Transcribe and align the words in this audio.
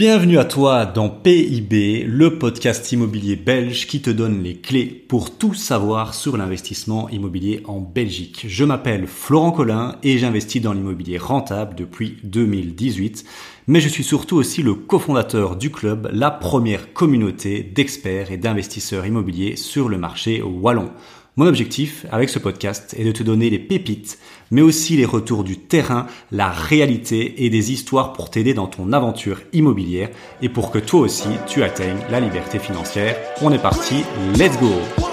Bienvenue 0.00 0.38
à 0.38 0.46
toi 0.46 0.86
dans 0.86 1.10
PIB, 1.10 2.04
le 2.04 2.38
podcast 2.38 2.90
immobilier 2.90 3.36
belge 3.36 3.86
qui 3.86 4.00
te 4.00 4.08
donne 4.08 4.42
les 4.42 4.56
clés 4.56 4.86
pour 4.86 5.36
tout 5.36 5.52
savoir 5.52 6.14
sur 6.14 6.38
l'investissement 6.38 7.10
immobilier 7.10 7.60
en 7.66 7.80
Belgique. 7.80 8.46
Je 8.48 8.64
m'appelle 8.64 9.06
Florent 9.06 9.52
Collin 9.52 9.96
et 10.02 10.16
j'investis 10.16 10.62
dans 10.62 10.72
l'immobilier 10.72 11.18
rentable 11.18 11.74
depuis 11.74 12.16
2018, 12.24 13.26
mais 13.66 13.82
je 13.82 13.90
suis 13.90 14.02
surtout 14.02 14.36
aussi 14.36 14.62
le 14.62 14.72
cofondateur 14.72 15.54
du 15.54 15.70
club, 15.70 16.08
la 16.14 16.30
première 16.30 16.94
communauté 16.94 17.62
d'experts 17.62 18.32
et 18.32 18.38
d'investisseurs 18.38 19.04
immobiliers 19.04 19.56
sur 19.56 19.90
le 19.90 19.98
marché 19.98 20.40
wallon. 20.40 20.92
Mon 21.36 21.46
objectif 21.46 22.06
avec 22.10 22.28
ce 22.28 22.38
podcast 22.38 22.94
est 22.98 23.04
de 23.04 23.12
te 23.12 23.22
donner 23.22 23.50
les 23.50 23.58
pépites, 23.58 24.18
mais 24.50 24.62
aussi 24.62 24.96
les 24.96 25.04
retours 25.04 25.44
du 25.44 25.58
terrain, 25.58 26.06
la 26.32 26.50
réalité 26.50 27.44
et 27.44 27.50
des 27.50 27.72
histoires 27.72 28.12
pour 28.12 28.30
t'aider 28.30 28.52
dans 28.52 28.66
ton 28.66 28.92
aventure 28.92 29.40
immobilière 29.52 30.10
et 30.42 30.48
pour 30.48 30.70
que 30.70 30.78
toi 30.78 31.00
aussi 31.00 31.28
tu 31.46 31.62
atteignes 31.62 32.00
la 32.10 32.20
liberté 32.20 32.58
financière. 32.58 33.16
On 33.42 33.52
est 33.52 33.62
parti, 33.62 34.04
let's 34.36 34.58
go 34.58 35.09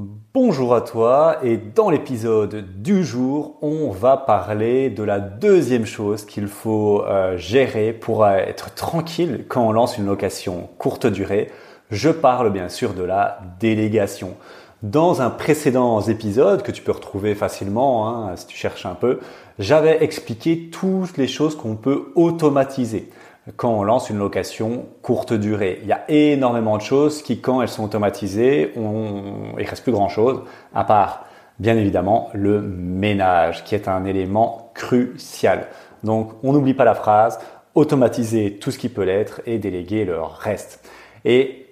Bonjour 0.00 0.76
à 0.76 0.80
toi 0.80 1.38
et 1.42 1.56
dans 1.56 1.90
l'épisode 1.90 2.64
du 2.80 3.02
jour, 3.02 3.58
on 3.62 3.90
va 3.90 4.16
parler 4.16 4.90
de 4.90 5.02
la 5.02 5.18
deuxième 5.18 5.86
chose 5.86 6.24
qu'il 6.24 6.46
faut 6.46 7.02
euh, 7.02 7.36
gérer 7.36 7.92
pour 7.92 8.22
euh, 8.22 8.36
être 8.36 8.72
tranquille 8.76 9.44
quand 9.48 9.66
on 9.66 9.72
lance 9.72 9.98
une 9.98 10.06
location 10.06 10.68
courte 10.78 11.08
durée. 11.08 11.50
Je 11.90 12.10
parle 12.10 12.52
bien 12.52 12.68
sûr 12.68 12.94
de 12.94 13.02
la 13.02 13.40
délégation. 13.58 14.36
Dans 14.84 15.20
un 15.20 15.30
précédent 15.30 16.00
épisode 16.02 16.62
que 16.62 16.70
tu 16.70 16.82
peux 16.82 16.92
retrouver 16.92 17.34
facilement 17.34 18.08
hein, 18.08 18.36
si 18.36 18.46
tu 18.46 18.56
cherches 18.56 18.86
un 18.86 18.94
peu, 18.94 19.18
j'avais 19.58 20.04
expliqué 20.04 20.70
toutes 20.70 21.16
les 21.16 21.26
choses 21.26 21.56
qu'on 21.56 21.74
peut 21.74 22.12
automatiser 22.14 23.10
quand 23.56 23.70
on 23.70 23.82
lance 23.82 24.10
une 24.10 24.18
location 24.18 24.86
courte 25.02 25.32
durée. 25.32 25.80
Il 25.82 25.88
y 25.88 25.92
a 25.92 26.04
énormément 26.08 26.76
de 26.76 26.82
choses 26.82 27.22
qui, 27.22 27.40
quand 27.40 27.62
elles 27.62 27.68
sont 27.68 27.84
automatisées, 27.84 28.72
on... 28.76 29.56
il 29.58 29.66
reste 29.66 29.82
plus 29.82 29.92
grand 29.92 30.08
chose, 30.08 30.42
à 30.74 30.84
part, 30.84 31.24
bien 31.58 31.76
évidemment, 31.76 32.30
le 32.34 32.60
ménage, 32.60 33.64
qui 33.64 33.74
est 33.74 33.88
un 33.88 34.04
élément 34.04 34.70
crucial. 34.74 35.68
Donc, 36.04 36.32
on 36.42 36.52
n'oublie 36.52 36.74
pas 36.74 36.84
la 36.84 36.94
phrase, 36.94 37.38
automatiser 37.74 38.58
tout 38.58 38.70
ce 38.70 38.78
qui 38.78 38.88
peut 38.88 39.04
l'être 39.04 39.40
et 39.46 39.58
déléguer 39.58 40.04
le 40.04 40.20
reste. 40.20 40.84
Et 41.24 41.66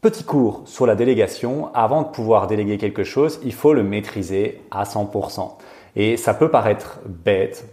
petit 0.00 0.24
cours 0.24 0.62
sur 0.64 0.86
la 0.86 0.94
délégation, 0.94 1.70
avant 1.74 2.02
de 2.02 2.08
pouvoir 2.08 2.46
déléguer 2.46 2.78
quelque 2.78 3.04
chose, 3.04 3.40
il 3.44 3.52
faut 3.52 3.74
le 3.74 3.82
maîtriser 3.82 4.62
à 4.70 4.84
100%. 4.84 5.56
Et 5.96 6.16
ça 6.16 6.34
peut 6.34 6.50
paraître 6.50 7.00
bête, 7.06 7.66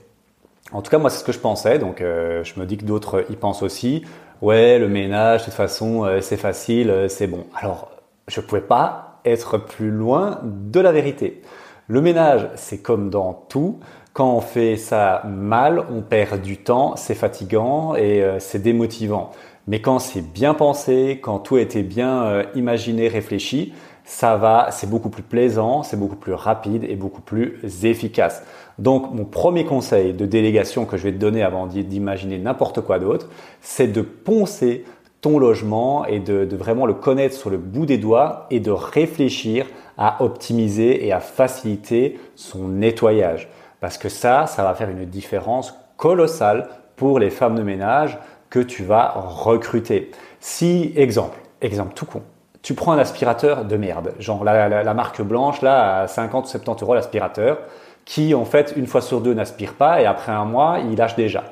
en 0.72 0.82
tout 0.82 0.92
cas, 0.92 0.98
moi, 0.98 1.10
c'est 1.10 1.20
ce 1.20 1.24
que 1.24 1.32
je 1.32 1.40
pensais. 1.40 1.80
Donc, 1.80 2.02
euh, 2.02 2.44
je 2.44 2.60
me 2.60 2.66
dis 2.66 2.78
que 2.78 2.86
d'autres 2.86 3.26
y 3.30 3.36
pensent 3.36 3.64
aussi. 3.64 4.04
Ouais, 4.42 4.80
le 4.80 4.88
ménage, 4.88 5.42
de 5.42 5.46
toute 5.46 5.54
façon, 5.54 6.04
euh, 6.04 6.22
c'est 6.22 6.38
facile, 6.38 6.90
euh, 6.90 7.08
c'est 7.08 7.28
bon. 7.28 7.46
Alors, 7.56 7.92
je 8.28 8.42
ne 8.42 8.46
pouvais 8.46 8.62
pas 8.62 9.20
être 9.26 9.58
plus 9.58 9.92
loin 9.92 10.40
de 10.44 10.80
la 10.80 10.92
vérité. 10.92 11.42
Le 11.88 12.02
ménage, 12.02 12.50
c'est 12.56 12.82
comme 12.82 13.10
dans 13.10 13.34
tout. 13.34 13.80
Quand 14.14 14.34
on 14.34 14.42
fait 14.42 14.76
ça 14.76 15.24
mal, 15.26 15.86
on 15.90 16.02
perd 16.02 16.42
du 16.42 16.58
temps, 16.58 16.96
c'est 16.98 17.16
fatigant 17.16 17.96
et 17.96 18.24
c'est 18.40 18.62
démotivant. 18.62 19.32
Mais 19.68 19.80
quand 19.80 20.00
c'est 20.00 20.22
bien 20.22 20.54
pensé, 20.54 21.20
quand 21.22 21.40
tout 21.40 21.56
a 21.56 21.62
été 21.62 21.84
bien 21.84 22.42
imaginé, 22.56 23.10
réfléchi, 23.10 23.74
ça 24.08 24.38
va, 24.38 24.70
c'est 24.72 24.90
beaucoup 24.90 25.10
plus 25.10 25.22
plaisant, 25.22 25.84
c'est 25.84 25.98
beaucoup 25.98 26.16
plus 26.16 26.32
rapide 26.32 26.86
et 26.86 26.96
beaucoup 26.96 27.20
plus 27.20 27.60
efficace. 27.84 28.42
Donc 28.80 29.14
mon 29.14 29.26
premier 29.26 29.66
conseil 29.66 30.14
de 30.14 30.26
délégation 30.26 30.86
que 30.86 30.96
je 30.96 31.04
vais 31.04 31.12
te 31.12 31.18
donner 31.18 31.44
avant 31.44 31.68
d'imaginer 31.68 32.38
n'importe 32.38 32.80
quoi 32.80 33.00
d'autre, 33.00 33.28
c'est 33.60 33.88
de 33.88 34.02
poncer 34.02 34.86
ton 35.20 35.40
logement 35.40 36.06
et 36.06 36.22
de, 36.22 36.48
vraiment 36.56 36.86
le 36.86 36.94
connaître 36.94 37.36
sur 37.36 37.50
le 37.50 37.58
bout 37.58 37.86
des 37.86 37.98
doigts 37.98 38.46
et 38.50 38.62
de 38.62 38.72
réfléchir 38.72 39.66
à 39.98 40.24
optimiser 40.24 41.06
et 41.06 41.12
à 41.12 41.20
faciliter 41.20 42.18
son 42.36 42.70
nettoyage. 42.70 43.50
Parce 43.82 43.98
que 43.98 44.08
ça, 44.08 44.48
ça 44.48 44.64
va 44.64 44.74
faire 44.74 44.90
une 44.90 45.04
différence 45.04 45.76
colossale 45.98 46.70
pour 46.96 47.20
les 47.20 47.30
femmes 47.30 47.56
de 47.56 47.64
ménage 47.64 48.18
que 48.50 48.60
tu 48.60 48.86
vas 48.86 49.10
recruter. 49.18 50.12
Si, 50.40 50.94
exemple, 50.96 51.40
exemple 51.60 51.94
tout 51.94 52.06
con, 52.06 52.22
tu 52.62 52.74
prends 52.74 52.92
un 52.92 52.98
aspirateur 52.98 53.66
de 53.66 53.78
merde, 53.78 54.14
genre 54.20 54.44
la, 54.44 54.94
marque 54.94 55.22
blanche, 55.22 55.62
là, 55.62 56.02
à 56.02 56.08
50 56.08 56.46
ou 56.46 56.50
70 56.50 56.84
euros 56.84 56.96
l'aspirateur, 56.96 57.60
qui 58.06 58.34
en 58.34 58.46
fait, 58.46 58.74
une 58.76 58.88
fois 58.88 59.02
sur 59.02 59.22
deux, 59.22 59.34
n'aspire 59.34 59.74
pas 59.74 60.02
et 60.02 60.06
après 60.06 60.32
un 60.32 60.46
mois, 60.46 60.80
il 60.80 60.98
lâche 60.98 61.16
déjà. 61.16 61.44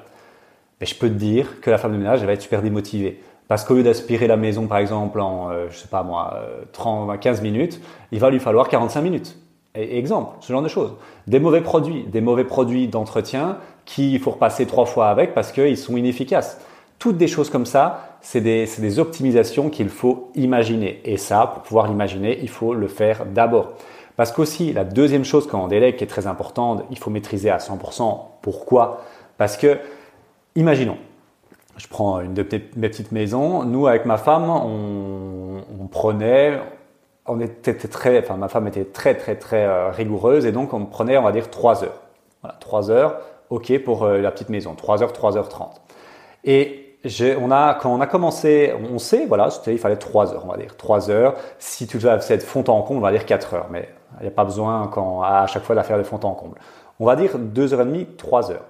Mais 0.79 0.87
je 0.87 0.95
peux 0.95 1.09
te 1.09 1.13
dire 1.13 1.61
que 1.61 1.69
la 1.69 1.77
femme 1.77 1.93
de 1.93 1.97
ménage, 1.97 2.21
elle 2.21 2.27
va 2.27 2.33
être 2.33 2.41
super 2.41 2.61
démotivée. 2.61 3.21
Parce 3.47 3.63
qu'au 3.63 3.75
lieu 3.75 3.83
d'aspirer 3.83 4.27
la 4.27 4.37
maison, 4.37 4.67
par 4.67 4.79
exemple, 4.79 5.21
en, 5.21 5.51
euh, 5.51 5.67
je 5.69 5.77
sais 5.77 5.87
pas 5.87 6.03
moi, 6.03 6.39
30, 6.73 7.19
15 7.19 7.41
minutes, 7.41 7.79
il 8.11 8.19
va 8.19 8.29
lui 8.29 8.39
falloir 8.39 8.67
45 8.67 9.01
minutes. 9.01 9.37
Et, 9.75 9.97
exemple, 9.97 10.37
ce 10.39 10.51
genre 10.51 10.61
de 10.61 10.67
choses. 10.67 10.95
Des 11.27 11.39
mauvais 11.39 11.61
produits, 11.61 12.03
des 12.03 12.21
mauvais 12.21 12.45
produits 12.45 12.87
d'entretien 12.87 13.57
qu'il 13.85 14.19
faut 14.19 14.31
repasser 14.31 14.65
trois 14.65 14.85
fois 14.85 15.09
avec 15.09 15.33
parce 15.33 15.51
qu'ils 15.51 15.77
sont 15.77 15.95
inefficaces. 15.97 16.59
Toutes 16.99 17.17
des 17.17 17.27
choses 17.27 17.49
comme 17.49 17.65
ça, 17.65 18.17
c'est 18.21 18.41
des, 18.41 18.99
optimisations 18.99 19.69
qu'il 19.69 19.89
faut 19.89 20.31
imaginer. 20.35 21.01
Et 21.05 21.17
ça, 21.17 21.51
pour 21.53 21.63
pouvoir 21.63 21.87
l'imaginer, 21.87 22.39
il 22.41 22.49
faut 22.49 22.73
le 22.73 22.87
faire 22.87 23.25
d'abord. 23.25 23.73
Parce 24.15 24.31
qu'aussi, 24.31 24.73
la 24.73 24.83
deuxième 24.83 25.25
chose 25.25 25.47
quand 25.47 25.63
on 25.63 25.67
délègue 25.67 25.97
qui 25.97 26.03
est 26.03 26.07
très 26.07 26.25
importante, 26.25 26.85
il 26.89 26.97
faut 26.97 27.09
maîtriser 27.09 27.49
à 27.49 27.57
100%. 27.57 28.19
Pourquoi? 28.41 29.03
Parce 29.37 29.57
que, 29.57 29.77
imaginons, 30.55 30.97
je 31.77 31.87
prends 31.87 32.21
une 32.21 32.33
de 32.33 32.43
mes 32.77 32.89
petites 32.89 33.11
maisons. 33.11 33.63
Nous, 33.63 33.87
avec 33.87 34.05
ma 34.05 34.17
femme, 34.17 34.49
on, 34.49 35.87
prenait, 35.91 36.59
on 37.25 37.39
était 37.39 37.73
très, 37.75 38.19
enfin 38.19 38.37
ma 38.37 38.47
femme 38.47 38.67
était 38.67 38.85
très 38.85 39.15
très 39.15 39.35
très 39.35 39.65
euh, 39.65 39.91
rigoureuse 39.91 40.45
et 40.45 40.51
donc 40.51 40.73
on 40.73 40.85
prenait, 40.85 41.17
on 41.17 41.23
va 41.23 41.31
dire, 41.31 41.49
3 41.49 41.83
heures. 41.83 42.01
Voilà, 42.41 42.57
3 42.59 42.91
heures, 42.91 43.17
ok 43.49 43.77
pour 43.83 44.03
euh, 44.03 44.19
la 44.19 44.31
petite 44.31 44.49
maison, 44.49 44.73
3 44.75 45.03
heures, 45.03 45.13
3 45.13 45.37
heures 45.37 45.49
30. 45.49 45.81
Et 46.43 46.84
on 47.39 47.51
a, 47.51 47.75
quand 47.75 47.93
on 47.93 48.01
a 48.01 48.07
commencé, 48.07 48.73
on 48.91 48.99
sait, 48.99 49.25
voilà, 49.25 49.49
il 49.67 49.77
fallait 49.77 49.97
3 49.97 50.33
heures, 50.33 50.45
on 50.45 50.51
va 50.51 50.57
dire. 50.57 50.75
3 50.75 51.09
heures. 51.09 51.35
Si 51.59 51.87
tu 51.87 51.97
dois 51.97 52.19
cette 52.21 52.43
fond 52.43 52.63
en 52.67 52.81
comble, 52.81 52.99
on 52.99 53.03
va 53.03 53.11
dire 53.11 53.25
4 53.25 53.53
heures. 53.53 53.67
Mais 53.69 53.89
il 54.19 54.23
n'y 54.23 54.27
a 54.27 54.31
pas 54.31 54.45
besoin 54.45 54.87
quand, 54.87 55.21
à 55.21 55.47
chaque 55.47 55.63
fois 55.63 55.75
d'affaire 55.75 55.97
de 55.97 56.03
fond 56.03 56.19
en 56.23 56.33
comble. 56.33 56.57
On 56.99 57.05
va 57.05 57.15
dire 57.15 57.37
2h30, 57.37 58.15
3 58.15 58.51
heures. 58.51 58.65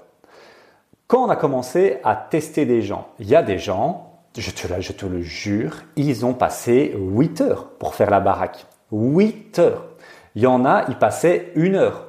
Quand 1.07 1.23
on 1.23 1.29
a 1.29 1.35
commencé 1.35 1.99
à 2.03 2.15
tester 2.15 2.65
des 2.65 2.81
gens, 2.81 3.07
il 3.19 3.27
y 3.27 3.35
a 3.35 3.43
des 3.43 3.59
gens, 3.59 4.21
je 4.37 4.49
te, 4.49 4.81
je 4.81 4.91
te 4.91 5.05
le 5.05 5.21
jure, 5.21 5.83
ils 5.95 6.25
ont 6.25 6.33
passé 6.33 6.95
8 6.97 7.41
heures 7.41 7.67
pour 7.77 7.93
faire 7.93 8.09
la 8.09 8.19
baraque. 8.19 8.65
8 8.91 9.59
heures. 9.59 9.85
Il 10.35 10.41
y 10.41 10.47
en 10.47 10.65
a, 10.65 10.85
ils 10.89 10.97
passaient 10.97 11.51
1 11.55 11.75
heure. 11.75 12.04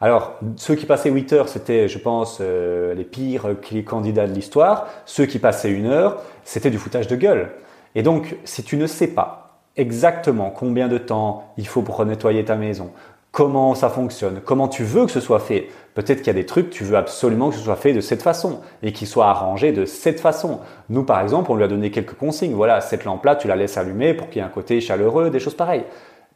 Alors, 0.00 0.34
ceux 0.56 0.74
qui 0.74 0.84
passaient 0.84 1.10
8 1.10 1.32
heures, 1.32 1.48
c'était, 1.48 1.88
je 1.88 1.98
pense, 1.98 2.38
euh, 2.40 2.94
les 2.94 3.04
pires 3.04 3.48
candidats 3.86 4.26
de 4.26 4.32
l'histoire. 4.32 4.88
Ceux 5.06 5.24
qui 5.24 5.38
passaient 5.38 5.70
une 5.70 5.86
heure, 5.86 6.22
c'était 6.44 6.70
du 6.70 6.76
foutage 6.76 7.06
de 7.06 7.16
gueule. 7.16 7.52
Et 7.94 8.02
donc, 8.02 8.36
si 8.44 8.62
tu 8.62 8.76
ne 8.76 8.86
sais 8.86 9.08
pas 9.08 9.58
exactement 9.76 10.50
combien 10.50 10.88
de 10.88 10.98
temps 10.98 11.52
il 11.56 11.66
faut 11.66 11.80
pour 11.80 12.04
nettoyer 12.04 12.44
ta 12.44 12.56
maison, 12.56 12.90
comment 13.32 13.74
ça 13.74 13.88
fonctionne, 13.88 14.40
comment 14.44 14.68
tu 14.68 14.82
veux 14.84 15.06
que 15.06 15.10
ce 15.12 15.20
soit 15.20 15.40
fait, 15.40 15.68
peut-être 15.94 16.18
qu'il 16.18 16.26
y 16.26 16.30
a 16.30 16.34
des 16.34 16.46
trucs, 16.46 16.70
tu 16.70 16.84
veux 16.84 16.96
absolument 16.96 17.50
que 17.50 17.56
ce 17.56 17.62
soit 17.62 17.76
fait 17.76 17.94
de 17.94 18.00
cette 18.00 18.22
façon 18.22 18.60
et 18.82 18.92
qu'il 18.92 19.06
soit 19.06 19.28
arrangé 19.28 19.72
de 19.72 19.86
cette 19.86 20.20
façon. 20.20 20.60
Nous, 20.90 21.04
par 21.04 21.20
exemple, 21.20 21.50
on 21.50 21.54
lui 21.54 21.64
a 21.64 21.68
donné 21.68 21.90
quelques 21.90 22.14
consignes. 22.14 22.54
Voilà, 22.54 22.82
cette 22.82 23.04
lampe-là, 23.04 23.36
tu 23.36 23.48
la 23.48 23.56
laisses 23.56 23.78
allumer 23.78 24.12
pour 24.12 24.28
qu'il 24.28 24.38
y 24.38 24.44
ait 24.44 24.46
un 24.46 24.50
côté 24.50 24.80
chaleureux, 24.82 25.30
des 25.30 25.40
choses 25.40 25.56
pareilles. 25.56 25.84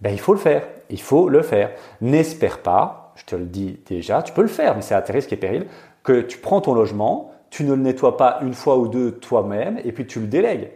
Ben, 0.00 0.10
il 0.10 0.20
faut 0.20 0.32
le 0.32 0.38
faire. 0.38 0.62
Il 0.88 1.00
faut 1.00 1.28
le 1.28 1.42
faire. 1.42 1.70
N'espère 2.00 2.58
pas 2.58 2.99
je 3.20 3.26
te 3.26 3.36
le 3.36 3.44
dis 3.44 3.78
déjà, 3.86 4.22
tu 4.22 4.32
peux 4.32 4.42
le 4.42 4.48
faire, 4.48 4.74
mais 4.74 4.82
c'est 4.82 4.94
à 4.94 5.02
tes 5.02 5.12
risques 5.12 5.32
et 5.32 5.36
périls, 5.36 5.66
que 6.02 6.22
tu 6.22 6.38
prends 6.38 6.60
ton 6.60 6.74
logement, 6.74 7.32
tu 7.50 7.64
ne 7.64 7.74
le 7.74 7.82
nettoies 7.82 8.16
pas 8.16 8.38
une 8.42 8.54
fois 8.54 8.78
ou 8.78 8.88
deux 8.88 9.12
toi-même, 9.12 9.78
et 9.84 9.92
puis 9.92 10.06
tu 10.06 10.20
le 10.20 10.26
délègues. 10.26 10.70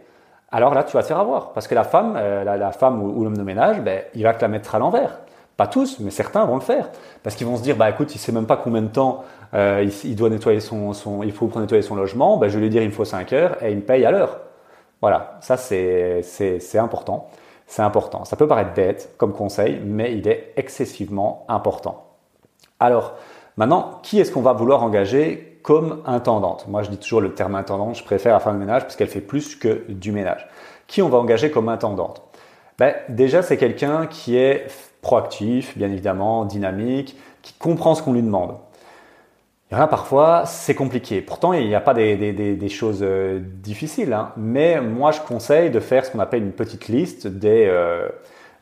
Alors 0.51 0.73
là, 0.73 0.83
tu 0.83 0.95
vas 0.95 1.01
te 1.01 1.07
faire 1.07 1.19
avoir, 1.19 1.53
parce 1.53 1.67
que 1.67 1.75
la 1.75 1.83
femme, 1.83 2.13
euh, 2.17 2.43
la, 2.43 2.71
femme 2.71 3.01
ou, 3.01 3.23
l'homme 3.23 3.37
de 3.37 3.43
ménage, 3.43 3.81
ben, 3.81 4.03
il 4.13 4.23
va 4.23 4.33
te 4.33 4.41
la 4.41 4.47
mettre 4.47 4.75
à 4.75 4.79
l'envers. 4.79 5.19
Pas 5.57 5.67
tous, 5.67 5.99
mais 5.99 6.11
certains 6.11 6.45
vont 6.45 6.55
le 6.55 6.61
faire, 6.61 6.89
parce 7.23 7.35
qu'ils 7.35 7.47
vont 7.47 7.57
se 7.57 7.63
dire, 7.63 7.77
bah 7.77 7.89
écoute, 7.89 8.13
il 8.13 8.19
sait 8.19 8.31
même 8.31 8.45
pas 8.45 8.57
combien 8.57 8.81
de 8.81 8.87
temps 8.87 9.23
euh, 9.53 9.89
il, 10.03 10.15
doit 10.15 10.29
nettoyer 10.29 10.59
son, 10.59 10.93
il 11.23 11.31
faut 11.31 11.49
nettoyer 11.55 11.81
son 11.81 11.95
logement, 11.95 12.37
ben, 12.37 12.47
je 12.47 12.55
vais 12.57 12.63
lui 12.63 12.69
dire, 12.69 12.83
il 12.83 12.89
me 12.89 12.93
faut 12.93 13.05
5 13.05 13.33
heures, 13.33 13.63
et 13.63 13.71
il 13.71 13.77
me 13.77 13.81
paye 13.81 14.05
à 14.05 14.11
l'heure. 14.11 14.39
Voilà, 15.01 15.37
ça 15.41 15.57
c'est 15.57 16.21
important. 16.75 17.29
C'est 17.67 17.81
important. 17.81 18.25
Ça 18.25 18.35
peut 18.35 18.47
paraître 18.47 18.73
bête 18.73 19.13
comme 19.17 19.33
conseil, 19.33 19.81
mais 19.83 20.15
il 20.15 20.27
est 20.27 20.53
excessivement 20.55 21.45
important. 21.47 22.04
Alors, 22.79 23.15
maintenant, 23.57 23.99
qui 24.03 24.19
est-ce 24.19 24.31
qu'on 24.31 24.41
va 24.41 24.53
vouloir 24.53 24.83
engager 24.83 25.59
comme 25.63 26.01
intendante? 26.05 26.67
Moi, 26.67 26.83
je 26.83 26.89
dis 26.89 26.97
toujours 26.97 27.21
le 27.21 27.33
terme 27.33 27.55
intendante, 27.55 27.97
je 27.97 28.03
préfère 28.03 28.33
la 28.33 28.39
femme 28.39 28.55
de 28.55 28.59
ménage 28.59 28.83
parce 28.83 28.95
qu'elle 28.95 29.07
fait 29.07 29.21
plus 29.21 29.55
que 29.55 29.85
du 29.89 30.11
ménage. 30.11 30.47
Qui 30.87 31.01
on 31.01 31.09
va 31.09 31.17
engager 31.17 31.51
comme 31.51 31.69
intendante? 31.69 32.21
Ben, 32.77 32.93
Déjà, 33.09 33.41
c'est 33.41 33.57
quelqu'un 33.57 34.07
qui 34.07 34.37
est 34.37 34.67
proactif, 35.01 35.77
bien 35.77 35.89
évidemment, 35.89 36.45
dynamique, 36.45 37.17
qui 37.41 37.53
comprend 37.53 37.95
ce 37.95 38.03
qu'on 38.03 38.13
lui 38.13 38.23
demande. 38.23 38.57
Il 39.71 39.75
y 39.75 39.77
en 39.77 39.83
a 39.83 39.87
parfois, 39.87 40.43
c'est 40.45 40.75
compliqué. 40.75 41.21
Pourtant, 41.21 41.53
il 41.53 41.67
n'y 41.67 41.75
a 41.75 41.81
pas 41.81 41.93
des, 41.93 42.69
choses 42.69 42.99
euh, 43.01 43.39
difficiles. 43.41 44.13
Hein. 44.13 44.31
Mais 44.37 44.79
moi, 44.79 45.11
je 45.11 45.21
conseille 45.21 45.71
de 45.71 45.79
faire 45.79 46.05
ce 46.05 46.11
qu'on 46.11 46.19
appelle 46.19 46.43
une 46.43 46.51
petite 46.51 46.87
liste 46.87 47.27
des, 47.27 47.65
euh, 47.67 48.09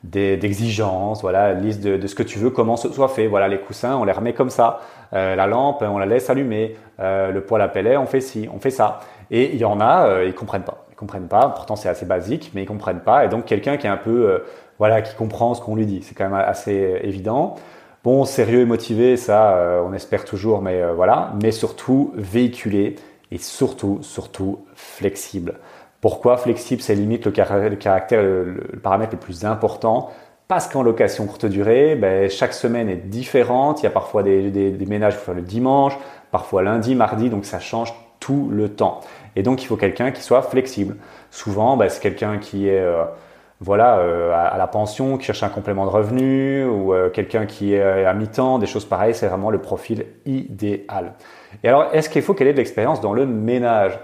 d'exigences, 0.04 1.22
voilà, 1.22 1.54
liste 1.54 1.82
de, 1.82 2.08
ce 2.08 2.16
que 2.16 2.24
tu 2.24 2.40
veux, 2.40 2.50
comment 2.50 2.76
ce 2.76 2.92
soit 2.92 3.08
fait. 3.08 3.28
Voilà, 3.28 3.48
les 3.48 3.60
coussins, 3.60 3.96
on 3.96 4.04
les 4.04 4.12
remet 4.12 4.34
comme 4.34 4.50
ça. 4.50 4.82
Euh, 5.14 5.36
la 5.36 5.48
lampe, 5.48 5.82
on 5.82 5.98
la 5.98 6.06
laisse 6.06 6.30
allumer. 6.30 6.76
Euh, 7.00 7.32
le 7.32 7.42
poêle 7.42 7.62
à 7.62 7.68
pellet, 7.68 7.98
on 7.98 8.06
fait 8.06 8.22
ci, 8.22 8.50
on 8.54 8.60
fait 8.60 8.72
ça. 8.72 9.00
Et 9.32 9.54
il 9.54 9.60
y 9.60 9.66
en 9.66 9.80
a, 9.80 10.08
euh, 10.08 10.26
ils 10.26 10.34
comprennent 10.34 10.64
pas. 10.64 10.86
Ils 10.92 10.96
comprennent 10.96 11.28
pas. 11.28 11.50
Pourtant, 11.50 11.76
c'est 11.76 11.90
assez 11.90 12.06
basique, 12.06 12.52
mais 12.54 12.64
ils 12.64 12.68
comprennent 12.68 13.02
pas. 13.02 13.26
Et 13.26 13.30
donc, 13.30 13.46
quelqu'un 13.46 13.78
qui 13.78 13.88
est 13.88 13.90
un 13.90 13.98
peu, 13.98 14.30
euh, 14.30 14.40
voilà, 14.78 15.02
qui 15.02 15.16
comprend 15.16 15.54
ce 15.54 15.62
qu'on 15.62 15.76
lui 15.76 15.86
dit, 15.86 16.02
c'est 16.04 16.16
quand 16.16 16.26
même 16.26 16.34
assez 16.34 17.00
évident. 17.02 17.56
Bon, 18.04 18.26
sérieux 18.26 18.60
et 18.60 18.66
motivé, 18.66 19.16
ça, 19.16 19.56
euh, 19.56 19.82
on 19.82 19.94
espère 19.94 20.26
toujours, 20.26 20.62
mais 20.62 20.82
euh, 20.82 20.92
voilà. 20.92 21.32
Mais 21.42 21.54
surtout, 21.54 22.12
véhiculé 22.16 22.98
et 23.32 23.38
surtout, 23.38 24.00
surtout, 24.02 24.66
flexible. 24.76 25.54
Pourquoi 26.04 26.36
flexible 26.36 26.82
C'est 26.82 26.96
limite 26.96 27.26
le, 27.26 27.32
caractère, 27.32 28.22
le, 28.22 28.58
paramètre 28.84 29.14
le 29.14 29.20
plus 29.20 29.46
important? 29.46 30.10
Parce 30.50 30.68
qu'en 30.68 30.84
location 30.84 31.26
courte 31.26 31.46
durée, 31.46 31.96
ben, 31.96 32.30
chaque 32.30 32.52
semaine 32.52 32.90
est 32.90 33.08
différente. 33.08 33.80
Il 33.80 33.84
y 33.84 33.88
a 33.88 33.90
parfois 33.90 34.22
des, 34.22 34.76
ménages 34.86 35.16
pour 35.16 35.24
faire 35.24 35.34
le 35.34 35.42
dimanche, 35.42 35.98
parfois 36.30 36.62
lundi, 36.62 36.94
mardi, 36.94 37.30
donc 37.30 37.46
ça 37.46 37.62
change 37.62 37.94
tout 38.20 38.50
le 38.52 38.68
temps. 38.68 39.00
Et 39.38 39.44
donc, 39.44 39.64
il 39.64 39.66
faut 39.66 39.78
quelqu'un 39.78 40.12
qui 40.12 40.22
soit 40.22 40.42
flexible. 40.42 40.98
Souvent, 41.32 41.78
ben, 41.78 41.88
c'est 41.88 42.02
quelqu'un 42.02 42.38
qui 42.38 42.68
est... 42.68 42.82
Euh, 42.82 43.06
voilà, 43.62 44.00
euh, 44.00 44.34
à, 44.34 44.58
la 44.58 44.68
pension, 44.68 45.18
qui 45.18 45.28
cherche 45.28 45.44
un 45.44 45.48
complément 45.48 45.86
de 45.86 45.90
revenu, 45.90 46.66
ou 46.66 46.94
euh, 46.94 47.10
quelqu'un 47.12 47.46
qui 47.46 47.76
est 47.76 48.06
à 48.06 48.14
mi-temps, 48.14 48.60
des 48.60 48.66
choses 48.66 48.84
pareilles, 48.84 49.16
c'est 49.16 49.28
vraiment 49.28 49.52
le 49.52 49.62
profil 49.62 50.06
idéal. 50.26 51.14
Et 51.64 51.70
alors, 51.70 51.86
est-ce 51.94 52.10
qu'il 52.10 52.24
faut 52.24 52.34
qu'elle 52.34 52.50
ait 52.50 52.54
de 52.54 52.58
l'expérience 52.58 53.00
dans 53.00 53.14
le 53.14 53.26
ménage? 53.26 53.98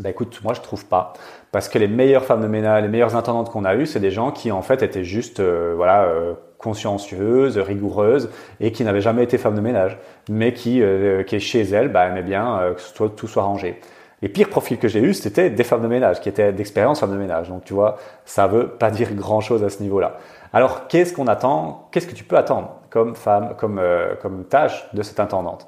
Ben 0.00 0.10
écoute, 0.10 0.40
moi 0.44 0.54
je 0.54 0.60
trouve 0.60 0.86
pas, 0.86 1.12
parce 1.52 1.68
que 1.68 1.78
les 1.78 1.88
meilleures 1.88 2.24
femmes 2.24 2.42
de 2.42 2.46
ménage, 2.46 2.82
les 2.82 2.88
meilleures 2.88 3.16
intendantes 3.16 3.50
qu'on 3.50 3.64
a 3.64 3.74
eues, 3.74 3.86
c'est 3.86 4.00
des 4.00 4.10
gens 4.10 4.30
qui 4.30 4.52
en 4.52 4.62
fait 4.62 4.82
étaient 4.82 5.04
juste, 5.04 5.40
euh, 5.40 5.74
voilà, 5.76 6.08
consciencieuses, 6.58 7.58
rigoureuses, 7.58 8.30
et 8.60 8.72
qui 8.72 8.84
n'avaient 8.84 9.00
jamais 9.00 9.24
été 9.24 9.38
femmes 9.38 9.54
de 9.54 9.60
ménage, 9.60 9.98
mais 10.28 10.52
qui, 10.52 10.82
qui 11.26 11.40
chez 11.40 11.62
elles, 11.62 11.88
ben, 11.88 12.10
aimaient 12.10 12.22
bien 12.22 12.74
que 12.76 13.06
tout 13.08 13.26
soit 13.26 13.42
rangé. 13.42 13.80
Les 14.22 14.30
pires 14.30 14.48
profils 14.48 14.78
que 14.78 14.88
j'ai 14.88 15.00
eus, 15.00 15.14
c'était 15.14 15.50
des 15.50 15.64
femmes 15.64 15.82
de 15.82 15.88
ménage, 15.88 16.20
qui 16.20 16.30
étaient 16.30 16.52
d'expérience 16.52 17.00
femmes 17.00 17.12
de 17.12 17.18
ménage. 17.18 17.50
Donc 17.50 17.64
tu 17.64 17.74
vois, 17.74 17.96
ça 18.24 18.46
veut 18.46 18.68
pas 18.68 18.90
dire 18.90 19.12
grand 19.14 19.40
chose 19.40 19.62
à 19.62 19.68
ce 19.68 19.82
niveau-là. 19.82 20.16
Alors 20.52 20.88
qu'est-ce 20.88 21.12
qu'on 21.12 21.26
attend? 21.26 21.88
Qu'est-ce 21.92 22.06
que 22.06 22.14
tu 22.14 22.24
peux 22.24 22.36
attendre 22.36 22.80
comme 22.88 23.14
femme, 23.14 23.54
comme, 23.58 23.78
euh, 23.78 24.14
comme 24.20 24.44
tâche 24.44 24.88
de 24.94 25.02
cette 25.02 25.20
intendante? 25.20 25.66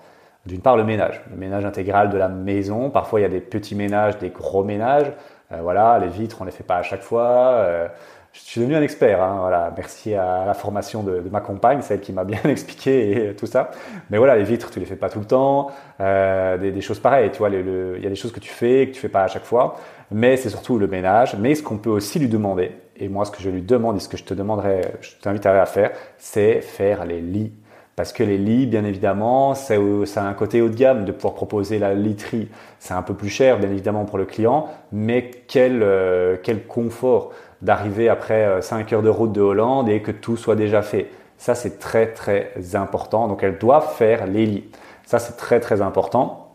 D'une 0.49 0.62
part, 0.62 0.79
le 0.79 0.85
ménage, 0.85 1.21
le 1.31 1.37
ménage 1.37 1.67
intégral 1.67 2.09
de 2.09 2.17
la 2.17 2.29
maison. 2.29 2.89
Parfois, 2.89 3.21
il 3.21 3.23
y 3.23 3.27
a 3.27 3.29
des 3.29 3.41
petits 3.41 3.75
ménages, 3.75 4.17
des 4.17 4.31
gros 4.31 4.65
ménages. 4.65 5.12
Euh, 5.53 5.59
voilà, 5.61 5.99
les 5.99 6.09
vitres, 6.09 6.39
on 6.41 6.45
les 6.45 6.50
fait 6.50 6.65
pas 6.65 6.77
à 6.77 6.83
chaque 6.83 7.03
fois. 7.03 7.29
Euh, 7.29 7.87
je 8.33 8.41
suis 8.41 8.61
devenu 8.62 8.75
un 8.75 8.81
expert. 8.81 9.23
Hein, 9.23 9.37
voilà, 9.41 9.71
merci 9.77 10.15
à 10.15 10.47
la 10.47 10.55
formation 10.55 11.03
de, 11.03 11.23
ma 11.31 11.43
compagne, 11.43 11.83
celle 11.83 12.00
qui 12.00 12.15
m'a 12.15 12.25
bien 12.25 12.41
expliqué 12.45 13.29
et 13.29 13.35
tout 13.35 13.45
ça. 13.45 13.73
Mais 14.09 14.17
voilà, 14.17 14.37
les 14.37 14.45
vitres, 14.45 14.71
tu 14.71 14.81
les 14.81 14.87
fais 14.87 14.97
pas 14.97 15.11
tout 15.11 15.19
le 15.19 15.27
temps. 15.27 15.71
Euh, 16.00 16.56
des, 16.56 16.81
choses 16.81 16.99
pareilles. 16.99 17.31
Tu 17.31 17.39
vois, 17.39 17.50
il 17.50 18.03
y 18.03 18.06
a 18.06 18.09
des 18.09 18.17
choses 18.17 18.33
que 18.33 18.41
tu 18.41 18.50
fais 18.50 18.89
que 18.89 18.95
tu 18.95 19.00
fais 19.00 19.11
pas 19.11 19.25
à 19.25 19.29
chaque 19.29 19.45
fois. 19.45 19.77
Mais 20.11 20.39
c'est 20.39 20.49
surtout 20.49 20.79
le 20.79 20.87
ménage. 20.87 21.37
Mais 21.39 21.56
ce 21.56 21.62
qu'on 21.62 21.77
peut 21.77 21.91
aussi 21.91 22.19
lui 22.19 22.29
demander, 22.29 22.73
et 22.97 23.11
moi, 23.11 23.27
ce 23.27 23.31
que 23.31 23.43
je 23.43 23.50
lui 23.50 23.61
demande 23.61 23.97
et 23.97 24.00
ce 24.00 24.09
que 24.09 24.17
je 24.17 24.25
te 24.25 24.33
demanderais, 24.33 24.93
je 25.03 25.11
t'inviterais 25.21 25.59
à 25.59 25.67
faire, 25.67 25.91
c'est 26.17 26.62
faire 26.62 27.05
les 27.05 27.21
lits. 27.21 27.53
Parce 27.99 28.12
que 28.12 28.23
les 28.23 28.39
lits, 28.39 28.67
bien 28.67 28.85
évidemment, 28.85 29.56
ça 29.56 29.75
a 29.75 30.21
un 30.21 30.33
côté 30.33 30.62
haut 30.62 30.69
de 30.69 30.77
gamme 30.77 31.05
de 31.05 31.11
pouvoir 31.11 31.35
proposer 31.35 31.81
la 31.81 31.95
literie. 31.95 32.49
C'est 32.79 32.95
un 32.95 33.03
peu 33.03 33.12
plus 33.12 33.29
cher, 33.29 33.59
bien 33.59 33.69
évidemment, 33.73 34.05
pour 34.05 34.19
le 34.19 34.25
client, 34.25 34.69
mais 34.93 35.33
quel, 35.49 35.83
euh, 35.83 36.37
quel 36.41 36.65
confort 36.65 37.33
d'arriver 37.61 38.09
après 38.09 38.62
5 38.62 38.93
euh, 38.93 38.97
heures 38.97 39.03
de 39.03 39.09
route 39.09 39.33
de 39.33 39.41
Hollande 39.41 39.89
et 39.89 40.00
que 40.00 40.12
tout 40.12 40.37
soit 40.37 40.55
déjà 40.55 40.81
fait. 40.81 41.11
Ça, 41.39 41.56
c'est 41.56 41.81
très, 41.81 42.12
très 42.12 42.53
important. 42.75 43.27
Donc, 43.27 43.43
elle 43.43 43.59
doit 43.59 43.81
faire 43.81 44.29
les 44.29 44.47
lits. 44.47 44.71
Ça, 45.05 45.19
c'est 45.19 45.37
très, 45.37 45.59
très 45.59 45.83
important. 45.83 46.55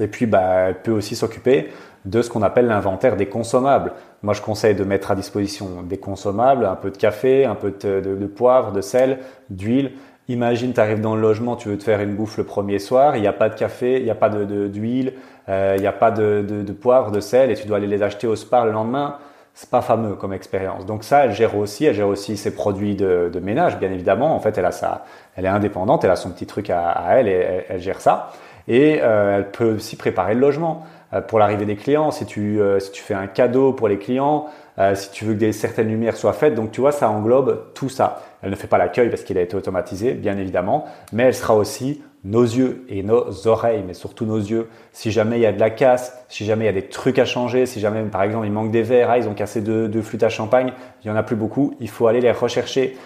Et 0.00 0.08
puis, 0.08 0.26
bah, 0.26 0.70
elle 0.70 0.82
peut 0.82 0.90
aussi 0.90 1.14
s'occuper 1.14 1.68
de 2.04 2.20
ce 2.20 2.30
qu'on 2.30 2.42
appelle 2.42 2.66
l'inventaire 2.66 3.14
des 3.14 3.26
consommables. 3.26 3.92
Moi, 4.24 4.34
je 4.34 4.42
conseille 4.42 4.74
de 4.74 4.82
mettre 4.82 5.12
à 5.12 5.14
disposition 5.14 5.82
des 5.84 5.98
consommables, 5.98 6.64
un 6.64 6.74
peu 6.74 6.90
de 6.90 6.96
café, 6.96 7.44
un 7.44 7.54
peu 7.54 7.70
de, 7.70 8.26
poivre, 8.26 8.72
de 8.72 8.80
sel, 8.80 9.20
d'huile. 9.50 9.92
Imagine, 10.30 10.72
tu 10.72 10.78
arrives 10.78 11.00
dans 11.00 11.16
le 11.16 11.20
logement, 11.20 11.56
tu 11.56 11.68
veux 11.68 11.76
te 11.76 11.82
faire 11.82 12.00
une 12.00 12.14
bouffe 12.14 12.38
le 12.38 12.44
premier 12.44 12.78
soir, 12.78 13.16
il 13.16 13.20
n'y 13.20 13.26
a 13.26 13.32
pas 13.32 13.48
de 13.48 13.56
café, 13.56 13.96
il 13.98 14.04
n'y 14.04 14.12
a 14.12 14.14
pas 14.14 14.28
d'huile, 14.28 15.14
euh, 15.48 15.74
il 15.76 15.80
n'y 15.80 15.88
a 15.88 15.92
pas 15.92 16.12
de, 16.12 16.46
de, 16.48 16.72
poivre, 16.72 17.10
de 17.10 17.18
sel, 17.18 17.50
et 17.50 17.56
tu 17.56 17.66
dois 17.66 17.78
aller 17.78 17.88
les 17.88 18.00
acheter 18.00 18.28
au 18.28 18.36
spar 18.36 18.64
le 18.64 18.70
lendemain 18.70 19.16
c'est 19.52 19.68
pas 19.68 19.82
fameux 19.82 20.14
comme 20.14 20.32
expérience. 20.32 20.86
Donc 20.86 21.02
ça, 21.02 21.24
elle 21.24 21.32
gère 21.32 21.56
aussi, 21.56 21.84
elle 21.84 21.94
gère 21.94 22.06
aussi 22.06 22.36
ses 22.36 22.54
produits 22.54 22.94
de, 22.94 23.28
de, 23.30 23.40
ménage, 23.40 23.76
bien 23.78 23.90
évidemment. 23.90 24.34
En 24.34 24.38
fait, 24.38 24.56
elle 24.56 24.64
a 24.64 24.70
ça, 24.70 25.04
elle 25.36 25.44
est 25.44 25.48
indépendante, 25.48 26.04
elle 26.04 26.12
a 26.12 26.16
son 26.16 26.30
petit 26.30 26.46
truc 26.46 26.70
à, 26.70 27.04
elle 27.10 27.26
et 27.26 27.64
elle, 27.68 27.80
gère 27.80 28.00
ça. 28.00 28.30
Et 28.68 29.00
euh, 29.02 29.38
elle 29.38 29.50
peut 29.50 29.74
aussi 29.74 29.96
préparer 29.96 30.34
le 30.34 30.40
logement 30.40 30.86
euh, 31.12 31.20
pour 31.20 31.40
l'arrivée 31.40 31.66
des 31.66 31.74
clients. 31.74 32.12
Si 32.12 32.24
tu, 32.24 32.60
si 32.78 32.92
tu 32.92 33.02
fais 33.02 33.14
un 33.14 33.26
cadeau 33.26 33.72
pour 33.72 33.88
les 33.88 33.98
clients, 33.98 34.46
euh, 34.80 34.94
si 34.94 35.10
tu 35.10 35.26
veux 35.26 35.34
que 35.34 35.52
certaines 35.52 35.88
lumières 35.88 36.16
soient 36.16 36.32
faites. 36.32 36.54
Donc 36.54 36.72
tu 36.72 36.80
vois, 36.80 36.92
ça 36.92 37.10
englobe 37.10 37.66
tout 37.74 37.90
ça. 37.90 38.22
Elle 38.42 38.50
ne 38.50 38.56
fait 38.56 38.66
pas 38.66 38.78
l'accueil 38.78 39.10
parce 39.10 39.22
qu'il 39.22 39.36
a 39.36 39.42
été 39.42 39.54
automatisé, 39.54 40.14
bien 40.14 40.38
évidemment, 40.38 40.86
mais 41.12 41.24
elle 41.24 41.34
sera 41.34 41.54
aussi 41.54 42.02
nos 42.24 42.42
yeux 42.42 42.84
et 42.88 43.02
nos 43.02 43.46
oreilles, 43.46 43.84
mais 43.86 43.92
surtout 43.94 44.24
nos 44.24 44.38
yeux. 44.38 44.68
Si 44.92 45.10
jamais 45.10 45.38
il 45.38 45.42
y 45.42 45.46
a 45.46 45.52
de 45.52 45.60
la 45.60 45.68
casse, 45.68 46.24
si 46.28 46.46
jamais 46.46 46.64
il 46.64 46.66
y 46.66 46.70
a 46.70 46.72
des 46.72 46.86
trucs 46.86 47.18
à 47.18 47.26
changer, 47.26 47.66
si 47.66 47.78
jamais 47.78 48.02
par 48.04 48.22
exemple 48.22 48.46
il 48.46 48.52
manque 48.52 48.70
des 48.70 48.82
verres, 48.82 49.10
ah, 49.10 49.18
ils 49.18 49.28
ont 49.28 49.34
cassé 49.34 49.60
deux, 49.60 50.02
flûtes 50.02 50.22
à 50.22 50.30
champagne, 50.30 50.72
il 51.04 51.08
y 51.08 51.10
en 51.10 51.16
a 51.16 51.22
plus 51.22 51.36
beaucoup, 51.36 51.74
il 51.80 51.88
faut 51.88 52.06
aller 52.06 52.20
les 52.20 52.32
rechercher. 52.32 52.96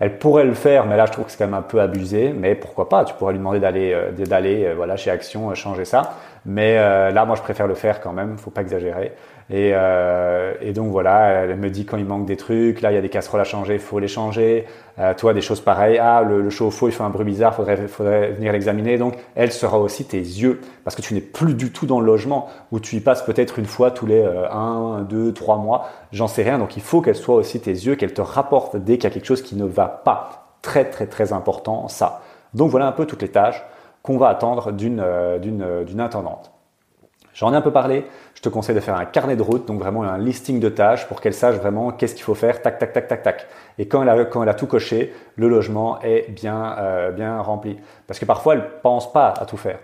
Elle 0.00 0.18
pourrait 0.18 0.44
le 0.44 0.54
faire, 0.54 0.84
mais 0.84 0.96
là 0.96 1.06
je 1.06 1.12
trouve 1.12 1.26
que 1.26 1.30
c'est 1.30 1.38
quand 1.38 1.44
même 1.44 1.54
un 1.54 1.62
peu 1.62 1.80
abusé. 1.80 2.34
Mais 2.36 2.54
pourquoi 2.54 2.88
pas? 2.88 3.04
Tu 3.04 3.14
pourrais 3.14 3.32
lui 3.32 3.38
demander 3.38 3.60
d'aller 3.60 3.92
euh, 3.92 4.10
d'aller 4.10 4.64
euh, 4.64 4.74
voilà 4.74 4.96
chez 4.96 5.10
Action 5.10 5.54
changer 5.54 5.84
ça. 5.84 6.18
Mais 6.44 6.76
là, 6.76 7.24
moi 7.24 7.36
je 7.36 7.42
préfère 7.42 7.66
le 7.66 7.74
faire 7.74 8.00
quand 8.00 8.12
même. 8.12 8.36
Faut 8.36 8.50
pas 8.50 8.62
exagérer. 8.62 9.12
Et, 9.50 9.72
euh, 9.74 10.54
et, 10.62 10.72
donc 10.72 10.90
voilà, 10.90 11.42
elle 11.42 11.56
me 11.56 11.68
dit 11.68 11.84
quand 11.84 11.96
il 11.96 12.06
manque 12.06 12.24
des 12.24 12.36
trucs, 12.38 12.80
là 12.80 12.90
il 12.90 12.94
y 12.94 12.98
a 12.98 13.02
des 13.02 13.08
casseroles 13.08 13.40
à 13.40 13.44
changer, 13.44 13.78
faut 13.78 13.98
les 13.98 14.08
changer. 14.08 14.66
Euh, 14.98 15.12
toi, 15.14 15.34
des 15.34 15.40
choses 15.40 15.60
pareilles, 15.60 15.98
ah 15.98 16.22
le, 16.22 16.40
le, 16.40 16.50
chauffe-eau 16.50 16.88
il 16.88 16.92
fait 16.92 17.02
un 17.02 17.10
bruit 17.10 17.24
bizarre, 17.24 17.54
faudrait, 17.54 17.76
faudrait 17.88 18.32
venir 18.32 18.52
l'examiner. 18.52 18.96
Donc 18.98 19.14
elle 19.34 19.52
sera 19.52 19.78
aussi 19.78 20.06
tes 20.06 20.18
yeux, 20.18 20.60
parce 20.84 20.96
que 20.96 21.02
tu 21.02 21.12
n'es 21.12 21.20
plus 21.20 21.54
du 21.54 21.70
tout 21.70 21.84
dans 21.86 22.00
le 22.00 22.06
logement 22.06 22.48
où 22.70 22.80
tu 22.80 22.96
y 22.96 23.00
passes 23.00 23.22
peut-être 23.22 23.58
une 23.58 23.66
fois 23.66 23.90
tous 23.90 24.06
les 24.06 24.22
euh, 24.22 24.50
un, 24.50 25.02
deux, 25.02 25.34
trois 25.34 25.58
mois, 25.58 25.88
j'en 26.12 26.28
sais 26.28 26.42
rien. 26.42 26.58
Donc 26.58 26.76
il 26.76 26.82
faut 26.82 27.02
qu'elle 27.02 27.16
soit 27.16 27.34
aussi 27.34 27.60
tes 27.60 27.72
yeux, 27.72 27.94
qu'elle 27.96 28.14
te 28.14 28.22
rapporte 28.22 28.76
dès 28.76 28.96
qu'il 28.96 29.04
y 29.04 29.08
a 29.08 29.10
quelque 29.10 29.26
chose 29.26 29.42
qui 29.42 29.56
ne 29.56 29.66
va 29.66 29.86
pas. 29.88 30.56
Très 30.62 30.84
très 30.84 31.06
très 31.06 31.32
important 31.32 31.88
ça. 31.88 32.22
Donc 32.54 32.70
voilà 32.70 32.86
un 32.86 32.92
peu 32.92 33.04
toutes 33.04 33.22
les 33.22 33.28
tâches 33.28 33.62
qu'on 34.02 34.18
va 34.18 34.28
attendre 34.28 34.72
d'une 34.72 35.00
euh, 35.00 35.38
d'une 35.38 36.00
intendante. 36.00 36.52
J'en 37.34 37.52
ai 37.52 37.56
un 37.56 37.62
peu 37.62 37.70
parlé. 37.70 38.04
Je 38.34 38.42
te 38.42 38.48
conseille 38.48 38.74
de 38.74 38.80
faire 38.80 38.96
un 38.96 39.06
carnet 39.06 39.36
de 39.36 39.42
route, 39.42 39.66
donc 39.66 39.78
vraiment 39.78 40.02
un 40.02 40.18
listing 40.18 40.60
de 40.60 40.68
tâches 40.68 41.06
pour 41.06 41.20
qu'elle 41.20 41.32
sache 41.32 41.54
vraiment 41.54 41.90
qu'est-ce 41.90 42.14
qu'il 42.14 42.24
faut 42.24 42.34
faire, 42.34 42.60
tac, 42.60 42.78
tac, 42.78 42.92
tac, 42.92 43.08
tac, 43.08 43.22
tac. 43.22 43.46
Et 43.78 43.86
quand 43.88 44.02
elle 44.02 44.08
a, 44.08 44.24
quand 44.26 44.42
elle 44.42 44.48
a 44.48 44.54
tout 44.54 44.66
coché, 44.66 45.14
le 45.36 45.48
logement 45.48 46.00
est 46.02 46.30
bien, 46.30 46.76
euh, 46.78 47.10
bien 47.10 47.40
rempli. 47.40 47.78
Parce 48.06 48.18
que 48.18 48.26
parfois, 48.26 48.54
elle 48.54 48.68
pense 48.82 49.10
pas 49.12 49.32
à 49.38 49.46
tout 49.46 49.56
faire. 49.56 49.78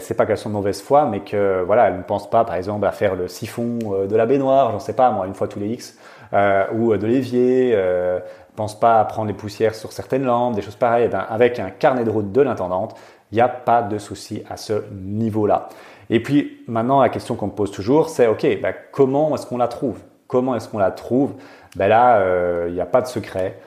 C'est 0.00 0.14
pas 0.16 0.24
qu'elles 0.24 0.38
sont 0.38 0.48
de 0.48 0.54
mauvaise 0.54 0.80
foi, 0.80 1.04
mais 1.04 1.20
que 1.20 1.62
voilà, 1.66 1.88
elle 1.88 1.98
ne 1.98 2.02
pense 2.02 2.30
pas, 2.30 2.44
par 2.44 2.54
exemple, 2.54 2.86
à 2.86 2.92
faire 2.92 3.14
le 3.14 3.28
siphon 3.28 3.78
euh, 3.92 4.06
de 4.06 4.16
la 4.16 4.24
baignoire, 4.24 4.72
j'en 4.72 4.78
sais 4.78 4.94
pas, 4.94 5.10
moi, 5.10 5.26
une 5.26 5.34
fois 5.34 5.48
tous 5.48 5.58
les 5.58 5.68
X, 5.68 5.98
euh, 6.32 6.64
ou 6.72 6.92
euh, 6.92 6.98
de 6.98 7.06
l'évier. 7.06 7.72
Euh, 7.74 8.20
pense 8.56 8.78
pas 8.78 8.98
à 8.98 9.04
prendre 9.04 9.28
les 9.28 9.34
poussières 9.34 9.74
sur 9.74 9.92
certaines 9.92 10.24
lampes, 10.24 10.54
des 10.54 10.62
choses 10.62 10.76
pareilles. 10.76 11.04
Eh 11.06 11.08
ben, 11.08 11.24
avec 11.28 11.60
un 11.60 11.70
carnet 11.70 12.04
de 12.04 12.10
route 12.10 12.32
de 12.32 12.40
l'intendante, 12.40 12.98
il 13.32 13.36
n'y 13.36 13.40
a 13.40 13.48
pas 13.48 13.82
de 13.82 13.98
souci 13.98 14.42
à 14.48 14.56
ce 14.56 14.84
niveau-là. 14.92 15.68
Et 16.10 16.22
puis 16.22 16.62
maintenant, 16.68 17.00
la 17.00 17.08
question 17.08 17.34
qu'on 17.34 17.46
me 17.46 17.52
pose 17.52 17.70
toujours, 17.70 18.08
c'est 18.08 18.26
OK, 18.26 18.46
bah, 18.62 18.72
comment 18.92 19.34
est-ce 19.34 19.46
qu'on 19.46 19.58
la 19.58 19.68
trouve? 19.68 19.98
Comment 20.26 20.54
est-ce 20.54 20.68
qu'on 20.68 20.78
la 20.78 20.90
trouve? 20.90 21.34
Ben 21.76 21.88
Là, 21.88 22.66
il 22.66 22.74
n'y 22.74 22.80
a 22.80 22.86
pas 22.86 23.02
de 23.02 23.06
secret. 23.06 23.58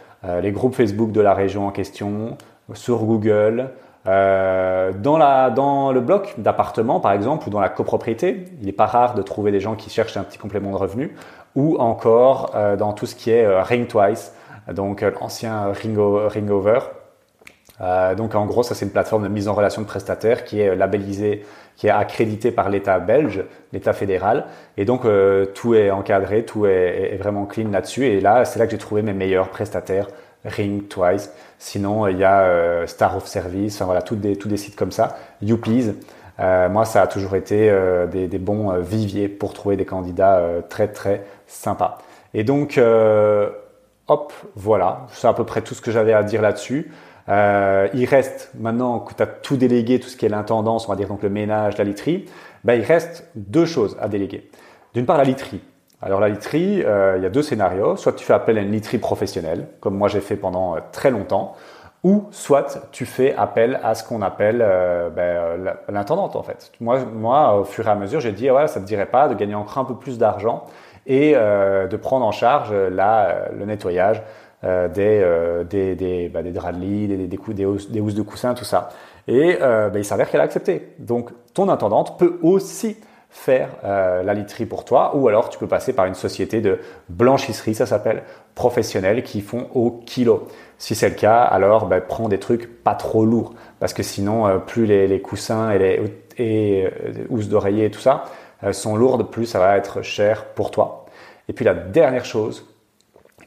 les 0.42 0.52
groupes 0.52 0.76
Facebook 0.76 1.12
de 1.12 1.22
la 1.22 1.34
région 1.34 1.68
en 1.68 1.72
question, 1.72 2.38
sur 2.74 3.04
Google, 3.04 3.72
euh, 4.08 4.92
dans, 4.94 5.18
la, 5.18 5.50
dans 5.50 5.92
le 5.92 6.02
bloc 6.02 6.36
d'appartement, 6.38 7.00
par 7.00 7.12
exemple, 7.12 7.48
ou 7.48 7.52
dans 7.52 7.60
la 7.60 7.70
copropriété, 7.70 8.46
il 8.60 8.66
n'est 8.66 8.72
pas 8.72 8.86
rare 8.86 9.14
de 9.14 9.22
trouver 9.22 9.52
des 9.52 9.60
gens 9.60 9.76
qui 9.76 9.90
cherchent 9.90 10.18
un 10.18 10.24
petit 10.24 10.38
complément 10.38 10.72
de 10.72 10.78
revenu, 10.78 11.16
ou 11.56 11.78
encore 11.78 12.52
euh, 12.56 12.76
dans 12.76 12.94
tout 12.94 13.06
ce 13.06 13.16
qui 13.16 13.32
est 13.32 13.46
euh, 13.46 13.62
Ring 13.62 13.88
Twice, 13.88 14.34
donc 14.74 15.02
l'ancien 15.02 15.72
ring, 15.72 15.98
ring. 15.98 16.50
Euh, 17.82 18.16
donc 18.16 18.36
en 18.36 18.46
gros, 18.46 18.64
ça 18.64 18.76
c'est 18.76 18.86
une 18.86 18.92
plateforme 18.92 19.24
de 19.24 19.28
mise 19.28 19.48
en 19.48 19.54
relation 19.54 19.82
de 19.82 19.88
prestataires 19.88 20.44
qui 20.44 20.60
est 20.60 20.76
labellisée, 20.76 21.46
qui 21.76 21.88
est 21.88 21.92
accréditée 21.92 22.52
par 22.52 22.70
l'État 22.70 23.00
belge, 23.00 23.44
l'État 23.74 23.94
fédéral. 23.94 24.46
Et 24.78 24.86
donc 24.86 25.06
euh, 25.06 25.46
tout 25.46 25.76
est 25.76 25.92
encadré, 25.92 26.44
tout 26.44 26.66
est, 26.66 27.18
vraiment 27.18 27.46
clean 27.46 27.70
là-dessus. 27.72 28.06
Et 28.06 28.20
là, 28.22 28.46
c'est 28.46 28.60
là 28.60 28.66
que 28.66 28.72
j'ai 28.72 28.78
trouvé 28.78 29.02
mes 29.02 29.14
meilleurs 29.14 29.50
prestataires. 29.50 30.08
Ring, 30.46 30.88
Twice. 30.88 31.34
Sinon, 31.58 32.08
il 32.08 32.18
y 32.18 32.24
a 32.24 32.42
euh, 32.42 32.88
Star 32.88 33.18
of 33.18 33.28
Service, 33.28 33.76
enfin 33.76 33.86
voilà, 33.86 34.02
tous 34.02 34.16
des, 34.16 34.58
sites 34.58 34.76
comme 34.76 34.92
ça. 34.92 35.18
YouPlease. 35.42 35.96
Euh, 36.40 36.70
moi, 36.70 36.86
ça 36.86 37.02
a 37.02 37.08
toujours 37.08 37.36
été 37.36 37.70
euh, 37.70 38.08
des, 38.08 38.28
des, 38.28 38.38
bons 38.38 38.72
euh, 38.72 38.80
viviers 38.80 39.28
pour 39.28 39.54
trouver 39.54 39.76
des 39.76 39.86
candidats 39.86 40.38
euh, 40.38 40.62
très 40.62 40.88
très 40.88 41.26
sympas. 41.48 41.98
Et 42.34 42.44
donc, 42.44 42.80
hop, 44.08 44.34
voilà, 44.56 45.08
c'est 45.12 45.28
à 45.28 45.34
peu 45.34 45.46
près 45.46 45.62
tout 45.62 45.74
ce 45.74 45.82
que 45.82 45.92
j'avais 45.92 46.14
à 46.14 46.24
dire 46.24 46.42
là-dessus. 46.42 46.92
Il 47.30 48.06
reste, 48.06 48.52
maintenant 48.58 49.00
que 49.00 49.14
tu 49.14 49.24
as 49.24 49.28
tout 49.28 49.56
délégué, 49.56 50.00
tout 50.00 50.10
ce 50.10 50.18
qui 50.18 50.26
est 50.26 50.30
l'intendance, 50.30 50.88
on 50.88 50.92
va 50.92 50.96
dire 50.96 51.08
donc 51.08 51.24
le 51.24 51.30
ménage, 51.30 51.78
la 51.78 51.84
literie, 51.84 52.26
ben, 52.64 52.74
il 52.74 52.84
reste 52.84 53.30
deux 53.36 53.66
choses 53.66 53.98
à 54.02 54.08
déléguer. 54.08 54.50
D'une 54.94 55.06
part, 55.06 55.18
la 55.18 55.24
literie. 55.24 55.62
Alors 56.02 56.22
la 56.22 56.30
literie, 56.30 56.82
euh, 56.84 57.16
il 57.18 57.24
y 57.24 57.26
a 57.26 57.30
deux 57.30 57.42
scénarios. 57.42 57.98
Soit 57.98 58.14
tu 58.14 58.26
fais 58.26 58.34
appel 58.34 58.58
à 58.58 58.62
une 58.62 58.72
literie 58.72 59.00
professionnelle, 59.00 59.68
comme 59.82 59.98
moi 59.98 60.08
j'ai 60.08 60.22
fait 60.22 60.38
pendant 60.38 60.76
euh, 60.76 60.80
très 60.92 61.12
longtemps, 61.12 61.56
ou 62.04 62.28
soit 62.32 62.90
tu 62.92 63.06
fais 63.06 63.36
appel 63.36 63.80
à 63.84 63.94
ce 63.96 64.06
qu'on 64.06 64.22
appelle 64.22 64.62
euh, 64.62 65.10
ben, 65.10 65.76
l'intendante 65.90 66.38
en 66.38 66.44
fait. 66.44 66.72
Moi, 66.80 67.00
moi, 67.14 67.60
au 67.60 67.66
fur 67.66 67.86
et 67.88 67.92
à 67.92 67.96
mesure, 67.96 68.22
j'ai 68.22 68.32
dit 68.32 68.50
ouais, 68.50 68.68
ça 68.68 68.80
te 68.80 68.86
dirait 68.86 69.08
pas 69.08 69.28
de 69.28 69.34
gagner 69.34 69.56
encore 69.56 69.80
un 69.80 69.86
peu 69.86 69.96
plus 69.96 70.18
d'argent 70.18 70.66
et 71.06 71.34
de 71.34 71.98
prendre 71.98 72.24
en 72.24 72.32
charge 72.32 72.72
la, 72.72 73.48
le 73.58 73.66
nettoyage 73.66 74.22
des, 74.64 75.64
des, 75.70 75.96
des, 75.96 76.30
bah, 76.30 76.44
des, 76.44 76.52
draps 76.52 76.78
de 76.78 76.82
lit, 76.84 77.08
des, 77.08 77.18
des, 77.18 77.28
des, 77.28 77.38
de 77.38 78.22
coussin, 78.22 78.54
tout 78.54 78.66
ça. 78.66 78.90
Et 79.28 79.58
ben, 79.60 79.96
il 79.96 80.06
s'avère 80.06 80.30
qu'elle 80.30 80.42
a 80.42 80.44
accepté. 80.44 80.94
Donc 81.00 81.30
ton 81.54 81.70
intendante 81.70 82.20
peut 82.20 82.40
aussi 82.42 82.98
faire 83.30 83.70
euh, 83.84 84.24
la 84.24 84.34
literie 84.34 84.66
pour 84.66 84.86
toi, 84.86 85.16
ou 85.16 85.28
alors 85.28 85.50
tu 85.50 85.60
peux 85.60 85.68
passer 85.68 85.94
par 85.94 86.06
une 86.06 86.16
société 86.16 86.62
de 86.62 86.80
blanchisserie, 87.10 87.76
ça 87.76 87.86
s'appelle, 87.86 88.24
professionnelle, 88.56 89.24
qui 89.24 89.42
font 89.42 89.68
au 89.76 89.92
kilo. 89.92 90.48
Si 90.78 90.96
c'est 90.96 91.10
le 91.10 91.16
cas, 91.16 91.44
alors 91.44 91.86
ben, 91.86 92.02
prends 92.02 92.28
des 92.28 92.40
trucs 92.40 92.84
pas 92.84 92.96
trop 92.96 93.26
lourds, 93.26 93.54
parce 93.80 93.94
que 93.94 94.04
sinon, 94.04 94.48
euh, 94.48 94.58
plus 94.58 94.86
les, 94.86 95.08
les, 95.08 95.22
coussins 95.22 95.70
et 95.72 95.78
les 95.78 96.02
et, 96.38 96.86
euh, 96.86 97.26
housses 97.30 97.50
d'oreiller 97.50 97.86
et 97.86 97.92
tout 97.92 98.00
ça 98.00 98.26
sont 98.74 98.98
lourdes, 98.98 99.32
plus 99.32 99.46
ça 99.46 99.58
va 99.58 99.78
être 99.78 100.02
cher 100.02 100.44
pour 100.48 100.70
toi. 100.70 101.06
Et 101.48 101.54
puis 101.54 101.64
la 101.64 101.74
dernière 101.74 102.26
chose 102.26 102.69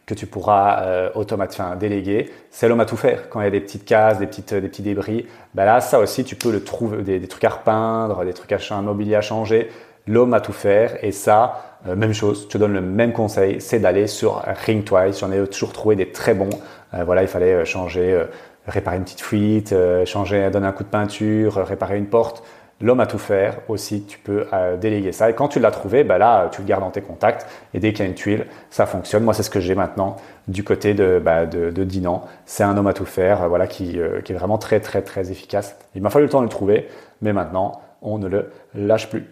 que 0.06 0.14
tu 0.14 0.26
pourras 0.26 0.82
euh, 0.82 1.76
déléguer, 1.78 2.30
c'est 2.50 2.68
l'homme 2.68 2.80
à 2.80 2.84
tout 2.84 2.96
faire. 2.96 3.28
Quand 3.28 3.40
il 3.40 3.44
y 3.44 3.46
a 3.46 3.50
des 3.50 3.60
petites 3.60 3.84
cases, 3.84 4.18
des, 4.18 4.26
petites, 4.26 4.52
des 4.52 4.68
petits 4.68 4.82
débris, 4.82 5.26
ben 5.54 5.64
là, 5.64 5.80
ça 5.80 6.00
aussi, 6.00 6.24
tu 6.24 6.36
peux 6.36 6.50
le 6.50 6.64
trouver, 6.64 7.02
des, 7.02 7.28
trucs 7.28 7.44
à 7.44 7.50
repeindre, 7.50 8.24
des 8.24 8.32
trucs 8.32 8.52
à 8.52 8.58
un 8.70 8.82
mobilier 8.82 9.14
à 9.14 9.20
changer, 9.20 9.70
l'homme 10.06 10.34
à 10.34 10.40
tout 10.40 10.52
faire. 10.52 11.02
Et 11.04 11.12
ça, 11.12 11.78
euh, 11.86 11.96
même 11.96 12.12
chose, 12.12 12.42
je 12.42 12.48
te 12.48 12.58
donne 12.58 12.72
le 12.72 12.80
même 12.80 13.12
conseil, 13.12 13.60
c'est 13.60 13.78
d'aller 13.78 14.06
sur 14.06 14.42
Ring 14.66 14.84
Twice. 14.84 15.20
J'en 15.20 15.32
ai 15.32 15.46
toujours 15.46 15.72
trouvé 15.72 15.96
des 15.96 16.10
très 16.10 16.34
bons. 16.34 16.50
Euh, 16.94 17.04
voilà, 17.04 17.22
il 17.22 17.28
fallait 17.28 17.54
euh, 17.54 17.64
changer, 17.64 18.24
réparer 18.66 18.96
une 18.96 19.04
petite 19.04 19.20
fuite, 19.20 19.74
changer, 20.04 20.48
donner 20.50 20.66
un 20.66 20.72
coup 20.72 20.84
de 20.84 20.88
peinture, 20.88 21.54
réparer 21.54 21.98
une 21.98 22.06
porte 22.06 22.44
l'homme 22.82 23.00
à 23.00 23.06
tout 23.06 23.18
faire 23.18 23.58
aussi, 23.68 24.04
tu 24.04 24.18
peux 24.18 24.46
euh, 24.52 24.76
déléguer 24.76 25.12
ça. 25.12 25.30
Et 25.30 25.34
quand 25.34 25.48
tu 25.48 25.60
l'as 25.60 25.70
trouvé, 25.70 26.04
bah 26.04 26.18
là, 26.18 26.48
tu 26.50 26.60
le 26.60 26.66
gardes 26.66 26.82
dans 26.82 26.90
tes 26.90 27.00
contacts. 27.00 27.46
Et 27.72 27.80
dès 27.80 27.92
qu'il 27.92 28.04
y 28.04 28.06
a 28.06 28.08
une 28.08 28.16
tuile, 28.16 28.46
ça 28.70 28.86
fonctionne. 28.86 29.24
Moi, 29.24 29.32
c'est 29.34 29.42
ce 29.42 29.50
que 29.50 29.60
j'ai 29.60 29.74
maintenant 29.74 30.16
du 30.48 30.64
côté 30.64 30.92
de, 30.92 31.20
bah, 31.24 31.46
Dinan. 31.46 32.24
C'est 32.44 32.64
un 32.64 32.76
homme 32.76 32.88
à 32.88 32.92
tout 32.92 33.06
faire, 33.06 33.42
euh, 33.42 33.48
voilà, 33.48 33.66
qui, 33.66 33.98
euh, 33.98 34.20
qui, 34.20 34.32
est 34.32 34.36
vraiment 34.36 34.58
très, 34.58 34.80
très, 34.80 35.02
très 35.02 35.30
efficace. 35.30 35.76
Il 35.94 36.02
m'a 36.02 36.10
fallu 36.10 36.26
le 36.26 36.30
temps 36.30 36.40
de 36.40 36.46
le 36.46 36.50
trouver, 36.50 36.88
mais 37.22 37.32
maintenant, 37.32 37.80
on 38.02 38.18
ne 38.18 38.28
le 38.28 38.50
lâche 38.74 39.08
plus. 39.08 39.26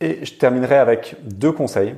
Et 0.00 0.24
je 0.24 0.34
terminerai 0.34 0.76
avec 0.76 1.16
deux 1.24 1.52
conseils. 1.52 1.94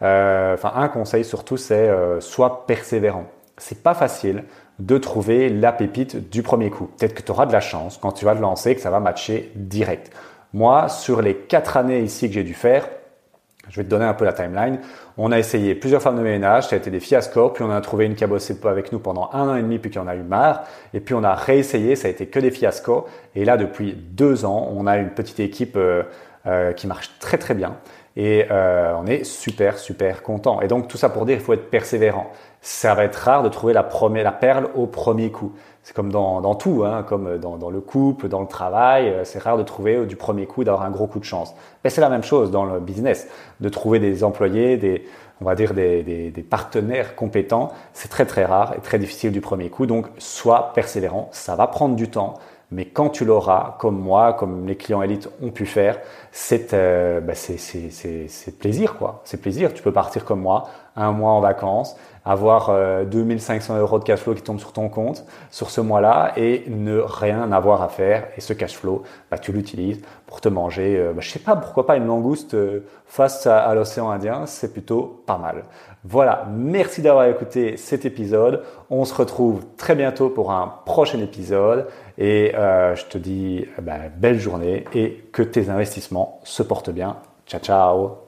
Enfin, 0.00 0.72
un 0.74 0.88
conseil 0.88 1.24
surtout, 1.24 1.56
c'est 1.56 1.88
sois 2.18 2.66
persévérant. 2.66 3.26
C'est 3.56 3.84
pas 3.84 3.94
facile 3.94 4.42
de 4.78 4.98
trouver 4.98 5.48
la 5.48 5.72
pépite 5.72 6.30
du 6.30 6.42
premier 6.42 6.70
coup. 6.70 6.86
Peut-être 6.98 7.14
que 7.14 7.22
tu 7.22 7.30
auras 7.30 7.46
de 7.46 7.52
la 7.52 7.60
chance 7.60 7.98
quand 8.00 8.12
tu 8.12 8.24
vas 8.24 8.34
te 8.34 8.40
lancer, 8.40 8.74
que 8.74 8.80
ça 8.80 8.90
va 8.90 9.00
matcher 9.00 9.52
direct. 9.54 10.10
Moi, 10.52 10.88
sur 10.88 11.22
les 11.22 11.36
quatre 11.36 11.76
années 11.76 12.00
ici 12.00 12.28
que 12.28 12.34
j'ai 12.34 12.44
dû 12.44 12.54
faire, 12.54 12.88
je 13.68 13.76
vais 13.76 13.84
te 13.84 13.88
donner 13.88 14.04
un 14.04 14.14
peu 14.14 14.24
la 14.24 14.32
timeline. 14.32 14.80
On 15.16 15.30
a 15.32 15.38
essayé 15.38 15.74
plusieurs 15.74 16.02
femmes 16.02 16.16
de 16.16 16.22
ménage, 16.22 16.68
ça 16.68 16.76
a 16.76 16.78
été 16.78 16.90
des 16.90 17.00
fiascos, 17.00 17.50
puis 17.50 17.64
on 17.64 17.70
a 17.70 17.80
trouvé 17.80 18.06
une 18.06 18.14
qui 18.14 18.24
a 18.24 18.26
bossé 18.26 18.56
avec 18.64 18.92
nous 18.92 18.98
pendant 18.98 19.30
un 19.32 19.48
an 19.48 19.56
et 19.56 19.62
demi, 19.62 19.78
puis 19.78 19.90
qui 19.90 19.98
en 19.98 20.08
a 20.08 20.16
eu 20.16 20.22
marre. 20.22 20.64
Et 20.94 21.00
puis 21.00 21.14
on 21.14 21.22
a 21.22 21.34
réessayé, 21.34 21.96
ça 21.96 22.08
a 22.08 22.10
été 22.10 22.26
que 22.26 22.40
des 22.40 22.50
fiascos. 22.50 23.06
Et 23.34 23.44
là, 23.44 23.56
depuis 23.56 23.94
deux 23.94 24.44
ans, 24.44 24.68
on 24.72 24.86
a 24.86 24.98
une 24.98 25.10
petite 25.10 25.40
équipe 25.40 25.76
euh, 25.76 26.02
euh, 26.46 26.72
qui 26.72 26.86
marche 26.86 27.12
très 27.20 27.38
très 27.38 27.54
bien. 27.54 27.76
Et 28.16 28.46
euh, 28.50 28.94
on 28.98 29.06
est 29.06 29.24
super 29.24 29.78
super 29.78 30.22
content. 30.22 30.60
Et 30.60 30.68
donc 30.68 30.88
tout 30.88 30.98
ça 30.98 31.08
pour 31.08 31.24
dire, 31.24 31.36
il 31.36 31.42
faut 31.42 31.54
être 31.54 31.70
persévérant. 31.70 32.30
Ça 32.60 32.94
va 32.94 33.04
être 33.04 33.16
rare 33.16 33.42
de 33.42 33.48
trouver 33.48 33.72
la 33.72 33.82
première, 33.82 34.24
la 34.24 34.32
perle 34.32 34.68
au 34.74 34.86
premier 34.86 35.30
coup. 35.30 35.54
C'est 35.82 35.94
comme 35.96 36.12
dans, 36.12 36.54
tout, 36.54 36.84
hein, 36.84 37.02
comme 37.02 37.38
dans, 37.38 37.70
le 37.70 37.80
couple, 37.80 38.28
dans 38.28 38.40
le 38.40 38.46
travail, 38.46 39.08
euh, 39.08 39.24
c'est 39.24 39.40
rare 39.40 39.58
de 39.58 39.64
trouver 39.64 39.96
euh, 39.96 40.06
du 40.06 40.14
premier 40.14 40.46
coup 40.46 40.62
d'avoir 40.62 40.84
un 40.84 40.90
gros 40.90 41.08
coup 41.08 41.18
de 41.18 41.24
chance. 41.24 41.54
Mais 41.82 41.90
c'est 41.90 42.00
la 42.00 42.08
même 42.08 42.22
chose 42.22 42.52
dans 42.52 42.64
le 42.64 42.78
business, 42.78 43.28
de 43.60 43.68
trouver 43.68 43.98
des 43.98 44.22
employés, 44.22 44.76
des, 44.76 45.04
on 45.40 45.44
va 45.44 45.56
dire 45.56 45.74
des, 45.74 46.02
des, 46.04 46.42
partenaires 46.42 47.16
compétents, 47.16 47.72
c'est 47.94 48.08
très 48.08 48.26
très 48.26 48.44
rare 48.44 48.74
et 48.76 48.80
très 48.80 49.00
difficile 49.00 49.32
du 49.32 49.40
premier 49.40 49.70
coup. 49.70 49.86
Donc 49.86 50.06
sois 50.18 50.72
persévérant, 50.72 51.28
ça 51.32 51.56
va 51.56 51.66
prendre 51.66 51.96
du 51.96 52.08
temps, 52.08 52.38
mais 52.72 52.86
quand 52.86 53.10
tu 53.10 53.24
l'auras, 53.24 53.76
comme 53.78 53.98
moi, 53.98 54.32
comme 54.32 54.66
les 54.66 54.76
clients 54.76 55.02
élites 55.02 55.28
ont 55.42 55.50
pu 55.50 55.66
faire, 55.66 55.98
c'est 56.30 56.72
euh, 56.72 57.20
bah 57.20 57.34
plaisir 58.58 58.96
quoi. 58.96 59.20
C'est 59.24 59.40
plaisir. 59.40 59.74
Tu 59.74 59.82
peux 59.82 59.92
partir 59.92 60.24
comme 60.24 60.40
moi, 60.40 60.68
un 60.96 61.12
mois 61.12 61.32
en 61.32 61.40
vacances, 61.40 61.96
avoir 62.24 62.70
euh, 62.70 63.04
2500 63.04 63.78
euros 63.78 63.98
de 63.98 64.04
cash 64.04 64.20
flow 64.20 64.34
qui 64.34 64.42
tombent 64.42 64.60
sur 64.60 64.72
ton 64.72 64.88
compte 64.88 65.24
sur 65.50 65.70
ce 65.70 65.80
mois-là 65.80 66.32
et 66.36 66.64
ne 66.68 66.98
rien 66.98 67.50
avoir 67.52 67.82
à 67.82 67.88
faire. 67.88 68.28
Et 68.36 68.40
ce 68.40 68.52
cash 68.52 68.76
flow, 68.76 69.02
bah, 69.30 69.38
tu 69.38 69.52
l'utilises 69.52 70.00
pour 70.26 70.40
te 70.40 70.48
manger, 70.48 70.96
euh, 70.98 71.12
bah, 71.12 71.20
je 71.20 71.28
sais 71.28 71.38
pas, 71.38 71.56
pourquoi 71.56 71.86
pas 71.86 71.96
une 71.96 72.06
langouste 72.06 72.54
euh, 72.54 72.86
face 73.06 73.46
à, 73.46 73.74
l'océan 73.74 74.10
Indien, 74.10 74.46
c'est 74.46 74.72
plutôt 74.72 75.22
pas 75.26 75.36
mal. 75.36 75.64
Voilà, 76.04 76.46
merci 76.50 77.02
d'avoir 77.02 77.26
écouté 77.26 77.76
cet 77.76 78.06
épisode. 78.06 78.62
On 78.88 79.04
se 79.04 79.14
retrouve 79.14 79.64
très 79.76 79.94
bientôt 79.94 80.30
pour 80.30 80.50
un 80.50 80.80
prochain 80.86 81.18
épisode 81.18 81.86
et 82.16 82.54
euh, 82.54 82.96
je 82.96 83.04
te 83.04 83.18
dis 83.18 83.66
bah, 83.82 84.08
belle 84.16 84.40
journée 84.40 84.84
et 84.94 85.28
que 85.32 85.42
tes 85.42 85.68
investissements 85.68 86.40
se 86.44 86.62
portent 86.62 86.90
bien. 86.90 87.16
Ciao 87.46 87.60
ciao 87.60 88.21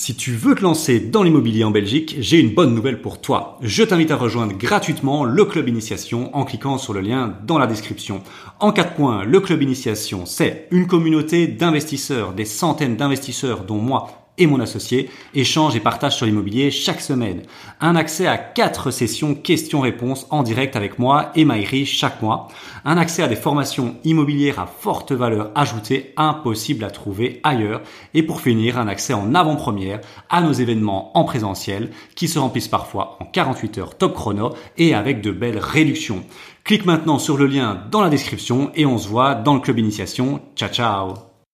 si 0.00 0.14
tu 0.14 0.32
veux 0.32 0.54
te 0.54 0.62
lancer 0.62 0.98
dans 0.98 1.22
l'immobilier 1.22 1.62
en 1.62 1.70
Belgique, 1.70 2.16
j'ai 2.20 2.40
une 2.40 2.54
bonne 2.54 2.74
nouvelle 2.74 3.02
pour 3.02 3.20
toi. 3.20 3.58
Je 3.60 3.82
t'invite 3.82 4.10
à 4.10 4.16
rejoindre 4.16 4.56
gratuitement 4.56 5.24
le 5.24 5.44
club 5.44 5.68
initiation 5.68 6.34
en 6.34 6.46
cliquant 6.46 6.78
sur 6.78 6.94
le 6.94 7.02
lien 7.02 7.34
dans 7.46 7.58
la 7.58 7.66
description. 7.66 8.22
En 8.60 8.72
quatre 8.72 8.94
points, 8.94 9.24
le 9.24 9.40
club 9.40 9.60
initiation, 9.60 10.24
c'est 10.24 10.68
une 10.70 10.86
communauté 10.86 11.48
d'investisseurs, 11.48 12.32
des 12.32 12.46
centaines 12.46 12.96
d'investisseurs 12.96 13.64
dont 13.64 13.76
moi 13.76 14.19
et 14.40 14.46
mon 14.46 14.58
associé 14.58 15.10
échangent 15.34 15.76
et 15.76 15.80
partagent 15.80 16.16
sur 16.16 16.26
l'immobilier 16.26 16.72
chaque 16.72 17.00
semaine. 17.00 17.42
Un 17.80 17.94
accès 17.94 18.26
à 18.26 18.38
quatre 18.38 18.90
sessions 18.90 19.36
questions-réponses 19.36 20.26
en 20.30 20.42
direct 20.42 20.74
avec 20.74 20.98
moi 20.98 21.30
et 21.36 21.44
Maïri 21.44 21.86
chaque 21.86 22.22
mois. 22.22 22.48
Un 22.84 22.96
accès 22.96 23.22
à 23.22 23.28
des 23.28 23.36
formations 23.36 23.94
immobilières 24.02 24.58
à 24.58 24.66
forte 24.66 25.12
valeur 25.12 25.52
ajoutée 25.54 26.12
impossible 26.16 26.84
à 26.84 26.90
trouver 26.90 27.40
ailleurs. 27.44 27.82
Et 28.14 28.22
pour 28.22 28.40
finir, 28.40 28.78
un 28.78 28.88
accès 28.88 29.12
en 29.12 29.34
avant-première 29.34 30.00
à 30.30 30.40
nos 30.40 30.52
événements 30.52 31.16
en 31.16 31.24
présentiel 31.24 31.90
qui 32.16 32.26
se 32.26 32.38
remplissent 32.38 32.68
parfois 32.68 33.18
en 33.20 33.26
48 33.26 33.78
heures 33.78 33.98
top 33.98 34.14
chrono 34.14 34.54
et 34.78 34.94
avec 34.94 35.20
de 35.20 35.30
belles 35.30 35.58
réductions. 35.58 36.24
Clique 36.64 36.86
maintenant 36.86 37.18
sur 37.18 37.36
le 37.36 37.46
lien 37.46 37.82
dans 37.90 38.00
la 38.00 38.10
description 38.10 38.70
et 38.74 38.86
on 38.86 38.98
se 38.98 39.08
voit 39.08 39.34
dans 39.34 39.54
le 39.54 39.60
club 39.60 39.78
initiation. 39.78 40.40
Ciao 40.56 40.70
ciao 40.70 41.29